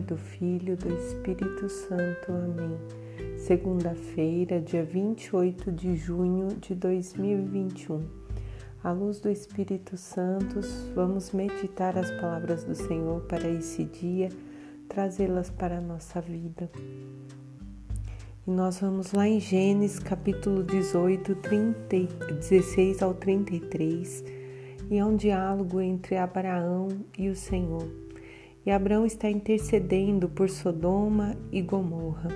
Do 0.00 0.16
Filho 0.16 0.72
e 0.72 0.76
do 0.76 0.88
Espírito 0.94 1.68
Santo. 1.68 2.32
Amém. 2.32 2.78
Segunda-feira, 3.36 4.60
dia 4.60 4.82
28 4.82 5.70
de 5.70 5.94
junho 5.94 6.48
de 6.58 6.74
2021. 6.74 8.02
À 8.82 8.92
luz 8.92 9.20
do 9.20 9.28
Espírito 9.28 9.96
Santo, 9.96 10.60
vamos 10.94 11.32
meditar 11.32 11.98
as 11.98 12.10
palavras 12.12 12.64
do 12.64 12.74
Senhor 12.74 13.20
para 13.22 13.48
esse 13.48 13.84
dia, 13.84 14.30
trazê-las 14.88 15.50
para 15.50 15.78
a 15.78 15.80
nossa 15.80 16.20
vida. 16.20 16.70
E 18.46 18.50
nós 18.50 18.80
vamos 18.80 19.12
lá 19.12 19.28
em 19.28 19.38
Gênesis 19.38 19.98
capítulo 19.98 20.62
18, 20.62 21.34
30, 21.36 21.96
16 22.34 23.02
ao 23.02 23.12
33, 23.14 24.24
e 24.90 24.98
é 24.98 25.04
um 25.04 25.14
diálogo 25.14 25.80
entre 25.80 26.16
Abraão 26.16 26.88
e 27.18 27.28
o 27.28 27.36
Senhor 27.36 28.09
e 28.64 28.70
Abraão 28.70 29.06
está 29.06 29.30
intercedendo 29.30 30.28
por 30.28 30.50
Sodoma 30.50 31.36
e 31.50 31.62
Gomorra. 31.62 32.28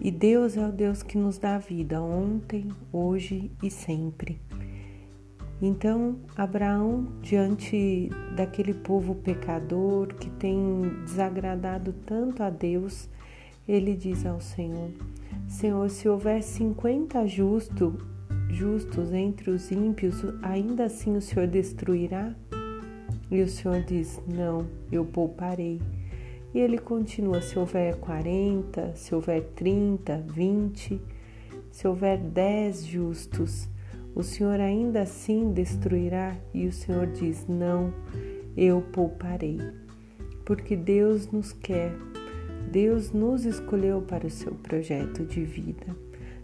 E 0.00 0.10
Deus 0.10 0.56
é 0.56 0.66
o 0.66 0.72
Deus 0.72 1.02
que 1.02 1.18
nos 1.18 1.36
dá 1.36 1.56
a 1.56 1.58
vida 1.58 2.00
ontem, 2.00 2.68
hoje 2.90 3.50
e 3.62 3.70
sempre. 3.70 4.40
Então, 5.60 6.16
Abraão, 6.34 7.06
diante 7.20 8.08
daquele 8.34 8.72
povo 8.72 9.14
pecador 9.14 10.06
que 10.14 10.30
tem 10.30 10.82
desagradado 11.04 11.92
tanto 12.06 12.42
a 12.42 12.48
Deus, 12.48 13.10
ele 13.68 13.94
diz 13.94 14.24
ao 14.24 14.40
Senhor: 14.40 14.90
Senhor, 15.46 15.90
se 15.90 16.08
houver 16.08 16.42
50 16.42 17.26
justo, 17.26 17.98
justos 18.48 19.12
entre 19.12 19.50
os 19.50 19.70
ímpios, 19.70 20.24
ainda 20.42 20.84
assim 20.84 21.14
o 21.14 21.20
Senhor 21.20 21.46
destruirá? 21.46 22.34
E 23.30 23.42
o 23.42 23.48
Senhor 23.48 23.80
diz: 23.82 24.20
Não, 24.26 24.66
eu 24.90 25.04
pouparei. 25.04 25.80
E 26.52 26.58
ele 26.58 26.78
continua: 26.78 27.40
se 27.40 27.58
houver 27.58 27.96
40, 27.96 28.96
se 28.96 29.14
houver 29.14 29.42
30, 29.54 30.24
20, 30.26 31.00
se 31.70 31.86
houver 31.86 32.18
10 32.18 32.84
justos, 32.86 33.68
o 34.14 34.22
Senhor 34.22 34.58
ainda 34.58 35.02
assim 35.02 35.52
destruirá? 35.52 36.36
E 36.52 36.66
o 36.66 36.72
Senhor 36.72 37.06
diz: 37.06 37.46
Não, 37.48 37.92
eu 38.56 38.82
pouparei. 38.92 39.60
Porque 40.44 40.74
Deus 40.74 41.30
nos 41.30 41.52
quer, 41.52 41.92
Deus 42.72 43.12
nos 43.12 43.44
escolheu 43.44 44.02
para 44.02 44.26
o 44.26 44.30
seu 44.30 44.52
projeto 44.52 45.24
de 45.24 45.44
vida, 45.44 45.86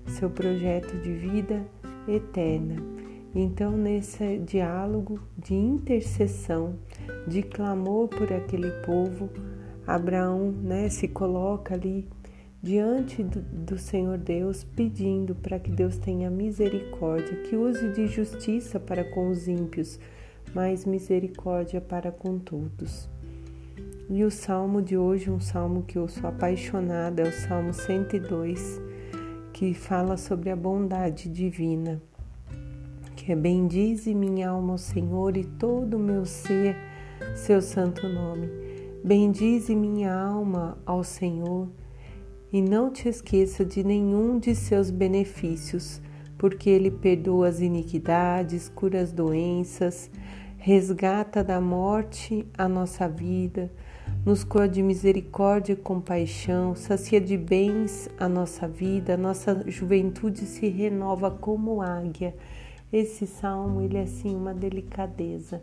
seu 0.07 0.31
projeto 0.31 0.97
de 0.99 1.13
vida 1.13 1.67
eterna. 2.07 2.96
Então, 3.35 3.77
nesse 3.77 4.39
diálogo 4.39 5.21
de 5.37 5.55
intercessão, 5.55 6.79
de 7.27 7.43
clamor 7.43 8.09
por 8.09 8.33
aquele 8.33 8.71
povo, 8.83 9.29
Abraão 9.87 10.51
né, 10.51 10.89
se 10.89 11.07
coloca 11.07 11.75
ali 11.75 12.09
diante 12.63 13.23
do, 13.23 13.41
do 13.43 13.79
Senhor 13.79 14.17
Deus, 14.17 14.65
pedindo 14.65 15.35
para 15.35 15.59
que 15.59 15.71
Deus 15.71 15.99
tenha 15.99 16.31
misericórdia, 16.31 17.43
que 17.43 17.57
use 17.57 17.93
de 17.93 18.07
justiça 18.07 18.81
para 18.81 19.05
com 19.05 19.29
os 19.29 19.47
ímpios, 19.47 20.01
mas 20.55 20.85
misericórdia 20.85 21.81
para 21.81 22.11
com 22.11 22.39
todos. 22.39 23.09
E 24.09 24.25
o 24.25 24.31
salmo 24.31 24.81
de 24.81 24.97
hoje, 24.97 25.31
um 25.31 25.41
salmo 25.41 25.83
que 25.83 25.99
eu 25.99 26.09
sou 26.09 26.29
apaixonada, 26.29 27.23
é 27.23 27.29
o 27.29 27.33
Salmo 27.33 27.75
102, 27.75 28.81
que 29.53 29.75
fala 29.75 30.17
sobre 30.17 30.49
a 30.49 30.57
bondade 30.57 31.29
divina 31.29 32.01
bendize 33.35 34.15
minha 34.15 34.51
alma 34.51 34.75
ao 34.75 34.79
Senhor 34.79 35.37
e 35.37 35.45
todo 35.45 35.97
o 35.97 35.99
meu 35.99 36.25
ser, 36.25 36.77
seu 37.35 37.61
santo 37.61 38.09
nome. 38.09 38.49
Bendize 39.03 39.75
minha 39.75 40.15
alma 40.15 40.79
ao 40.87 41.03
Senhor 41.03 41.69
e 42.53 42.63
não 42.63 42.91
te 42.91 43.09
esqueça 43.09 43.65
de 43.65 43.83
nenhum 43.83 44.39
de 44.39 44.55
seus 44.55 44.91
benefícios, 44.91 46.01
porque 46.39 46.71
ele 46.71 46.91
perdoa 46.91 47.49
as 47.49 47.61
iniquidades, 47.61 48.69
cura 48.69 49.01
as 49.01 49.11
doenças, 49.11 50.11
resgata 50.59 51.43
da 51.43 51.61
morte 51.61 52.47
a 52.57 52.69
nossa 52.69 53.09
vida, 53.09 53.71
nos 54.25 54.45
cura 54.45 54.69
de 54.69 54.83
misericórdia 54.83 55.73
e 55.73 55.77
compaixão, 55.77 56.75
sacia 56.75 57.21
de 57.21 57.37
bens 57.37 58.09
a 58.19 58.29
nossa 58.29 58.69
vida, 58.69 59.17
nossa 59.17 59.65
juventude 59.69 60.47
se 60.47 60.69
renova 60.69 61.31
como 61.31 61.83
águia 61.83 62.35
esse 62.93 63.27
salmo 63.27 63.83
ele 63.83 63.97
é 63.97 64.03
assim 64.03 64.35
uma 64.35 64.55
delicadeza, 64.55 65.61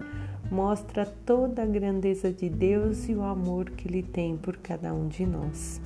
mostra 0.51 1.05
toda 1.25 1.63
a 1.63 1.65
grandeza 1.65 2.31
de 2.31 2.49
Deus 2.49 3.07
e 3.07 3.15
o 3.15 3.23
amor 3.23 3.69
que 3.69 3.87
ele 3.87 4.03
tem 4.03 4.35
por 4.35 4.57
cada 4.57 4.93
um 4.93 5.07
de 5.07 5.25
nós. 5.25 5.81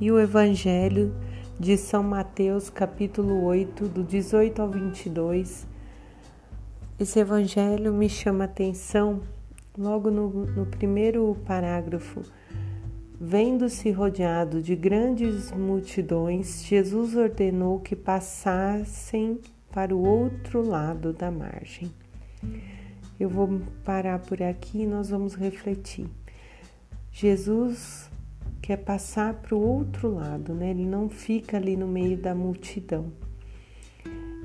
E 0.00 0.10
o 0.10 0.18
evangelho 0.18 1.14
de 1.60 1.76
São 1.76 2.02
Mateus, 2.02 2.68
capítulo 2.68 3.44
8, 3.44 3.88
do 3.88 4.02
18 4.02 4.60
ao 4.60 4.68
22. 4.68 5.66
Esse 6.98 7.20
evangelho 7.20 7.92
me 7.92 8.08
chama 8.08 8.44
a 8.44 8.46
atenção 8.46 9.20
logo 9.78 10.10
no, 10.10 10.28
no 10.28 10.66
primeiro 10.66 11.36
parágrafo. 11.46 12.22
Vendo-se 13.20 13.92
rodeado 13.92 14.60
de 14.60 14.74
grandes 14.74 15.52
multidões, 15.52 16.64
Jesus 16.64 17.14
ordenou 17.14 17.78
que 17.78 17.94
passassem 17.94 19.38
para 19.72 19.94
o 19.94 20.06
outro 20.06 20.62
lado 20.62 21.12
da 21.12 21.30
margem. 21.30 21.90
Eu 23.18 23.28
vou 23.28 23.60
parar 23.84 24.18
por 24.18 24.42
aqui 24.42 24.82
e 24.82 24.86
nós 24.86 25.10
vamos 25.10 25.34
refletir. 25.34 26.06
Jesus 27.10 28.10
quer 28.60 28.78
passar 28.78 29.34
para 29.34 29.54
o 29.54 29.60
outro 29.60 30.14
lado, 30.14 30.54
né? 30.54 30.70
Ele 30.70 30.86
não 30.86 31.08
fica 31.08 31.56
ali 31.56 31.76
no 31.76 31.88
meio 31.88 32.16
da 32.16 32.34
multidão. 32.34 33.12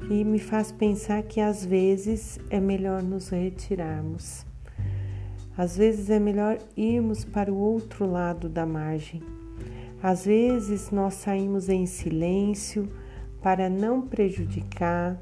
E 0.10 0.24
me 0.24 0.40
faz 0.40 0.72
pensar 0.72 1.22
que 1.24 1.40
às 1.40 1.66
vezes 1.66 2.40
é 2.50 2.60
melhor 2.60 3.04
nos 3.04 3.30
retirarmos. 3.30 4.46
Às 5.58 5.76
vezes 5.76 6.10
é 6.10 6.20
melhor 6.20 6.60
irmos 6.76 7.26
para 7.26 7.52
o 7.52 7.58
outro 7.58 8.06
lado 8.06 8.48
da 8.48 8.66
margem. 8.66 9.22
Às 10.02 10.26
vezes 10.26 10.92
nós 10.92 11.16
saímos 11.16 11.68
em 11.68 11.86
silêncio, 11.86 12.88
para 13.42 13.70
não 13.70 14.02
prejudicar, 14.02 15.22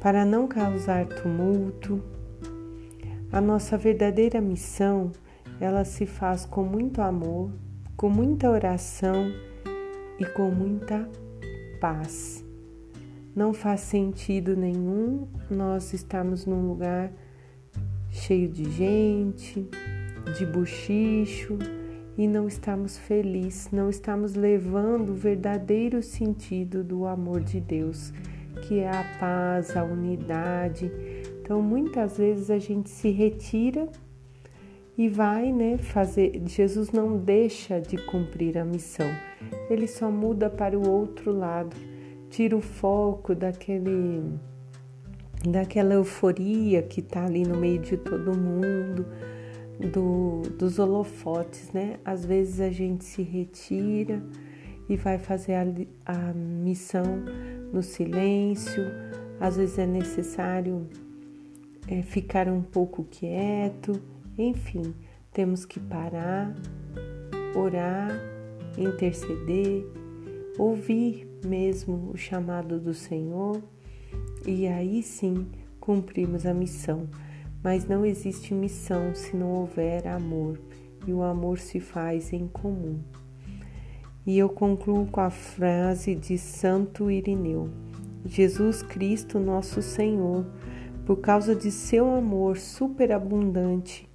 para 0.00 0.24
não 0.24 0.46
causar 0.46 1.06
tumulto. 1.06 2.02
A 3.32 3.40
nossa 3.40 3.76
verdadeira 3.76 4.40
missão, 4.40 5.10
ela 5.60 5.84
se 5.84 6.06
faz 6.06 6.44
com 6.44 6.62
muito 6.62 7.00
amor, 7.00 7.50
com 7.96 8.08
muita 8.08 8.50
oração 8.50 9.32
e 10.18 10.24
com 10.26 10.50
muita 10.50 11.08
paz. 11.80 12.44
Não 13.34 13.52
faz 13.52 13.80
sentido 13.80 14.56
nenhum 14.56 15.26
nós 15.50 15.92
estarmos 15.92 16.46
num 16.46 16.68
lugar 16.68 17.10
cheio 18.10 18.48
de 18.48 18.70
gente, 18.70 19.68
de 20.38 20.46
buchicho, 20.46 21.58
e 22.16 22.28
não 22.28 22.46
estamos 22.46 22.96
felizes, 22.96 23.70
não 23.72 23.90
estamos 23.90 24.34
levando 24.34 25.10
o 25.10 25.14
verdadeiro 25.14 26.02
sentido 26.02 26.84
do 26.84 27.06
amor 27.06 27.40
de 27.40 27.60
Deus, 27.60 28.12
que 28.62 28.78
é 28.78 28.88
a 28.88 29.04
paz, 29.18 29.76
a 29.76 29.82
unidade. 29.82 30.90
Então, 31.40 31.60
muitas 31.60 32.16
vezes 32.16 32.50
a 32.50 32.58
gente 32.58 32.88
se 32.88 33.10
retira 33.10 33.88
e 34.96 35.08
vai, 35.08 35.52
né, 35.52 35.76
fazer. 35.76 36.40
Jesus 36.46 36.92
não 36.92 37.18
deixa 37.18 37.80
de 37.80 37.96
cumprir 37.98 38.56
a 38.58 38.64
missão. 38.64 39.10
Ele 39.68 39.88
só 39.88 40.10
muda 40.10 40.48
para 40.48 40.78
o 40.78 40.88
outro 40.88 41.32
lado, 41.32 41.76
tira 42.30 42.56
o 42.56 42.60
foco 42.60 43.34
daquele 43.34 44.22
daquela 45.46 45.92
euforia 45.92 46.82
que 46.82 47.00
está 47.00 47.26
ali 47.26 47.42
no 47.42 47.54
meio 47.54 47.78
de 47.78 47.98
todo 47.98 48.34
mundo 48.34 49.04
do, 49.78 50.42
dos 50.56 50.78
holofotes, 50.78 51.72
né? 51.72 51.98
Às 52.04 52.24
vezes 52.24 52.60
a 52.60 52.70
gente 52.70 53.04
se 53.04 53.22
retira 53.22 54.22
e 54.88 54.96
vai 54.96 55.18
fazer 55.18 55.54
a, 55.54 55.64
a 56.06 56.32
missão 56.32 57.04
no 57.72 57.82
silêncio, 57.82 58.84
às 59.40 59.56
vezes 59.56 59.78
é 59.78 59.86
necessário 59.86 60.86
é, 61.88 62.02
ficar 62.02 62.48
um 62.48 62.62
pouco 62.62 63.04
quieto, 63.04 64.00
enfim, 64.38 64.94
temos 65.32 65.64
que 65.64 65.80
parar, 65.80 66.54
orar, 67.54 68.10
interceder, 68.78 69.84
ouvir 70.58 71.26
mesmo 71.44 72.10
o 72.12 72.16
chamado 72.16 72.78
do 72.78 72.94
Senhor 72.94 73.60
e 74.46 74.66
aí 74.66 75.02
sim 75.02 75.46
cumprimos 75.80 76.46
a 76.46 76.54
missão. 76.54 77.08
Mas 77.64 77.88
não 77.88 78.04
existe 78.04 78.52
missão 78.52 79.14
se 79.14 79.34
não 79.34 79.50
houver 79.52 80.06
amor, 80.06 80.60
e 81.06 81.14
o 81.14 81.22
amor 81.22 81.58
se 81.58 81.80
faz 81.80 82.30
em 82.30 82.46
comum. 82.46 83.00
E 84.26 84.36
eu 84.36 84.50
concluo 84.50 85.06
com 85.06 85.20
a 85.20 85.30
frase 85.30 86.14
de 86.14 86.36
Santo 86.36 87.10
Irineu: 87.10 87.70
Jesus 88.26 88.82
Cristo, 88.82 89.38
nosso 89.38 89.80
Senhor, 89.80 90.44
por 91.06 91.16
causa 91.16 91.56
de 91.56 91.70
seu 91.70 92.14
amor 92.14 92.58
superabundante, 92.58 94.06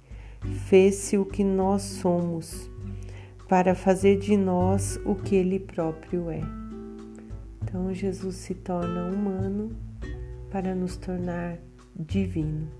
fez-se 0.68 1.18
o 1.18 1.24
que 1.24 1.42
nós 1.42 1.82
somos, 1.82 2.70
para 3.48 3.74
fazer 3.74 4.16
de 4.16 4.36
nós 4.36 4.96
o 5.04 5.16
que 5.16 5.34
Ele 5.34 5.58
próprio 5.58 6.30
é. 6.30 6.40
Então, 7.62 7.92
Jesus 7.92 8.36
se 8.36 8.54
torna 8.54 9.06
humano 9.06 9.76
para 10.50 10.72
nos 10.72 10.96
tornar 10.96 11.58
divino. 11.96 12.79